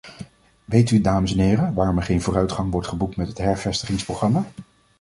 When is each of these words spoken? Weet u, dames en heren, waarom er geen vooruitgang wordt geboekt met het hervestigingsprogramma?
Weet 0.65 0.91
u, 0.91 1.01
dames 1.01 1.31
en 1.33 1.39
heren, 1.39 1.73
waarom 1.73 1.97
er 1.97 2.03
geen 2.03 2.21
vooruitgang 2.21 2.71
wordt 2.71 2.87
geboekt 2.87 3.15
met 3.17 3.27
het 3.27 3.37
hervestigingsprogramma? 3.37 4.45